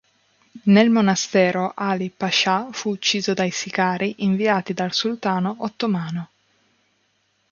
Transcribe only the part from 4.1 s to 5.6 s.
inviati dal sultano